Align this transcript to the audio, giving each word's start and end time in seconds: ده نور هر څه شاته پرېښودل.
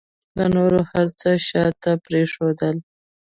ده 0.35 0.45
نور 0.55 0.73
هر 0.91 1.07
څه 1.19 1.29
شاته 1.47 1.91
پرېښودل. 2.05 2.75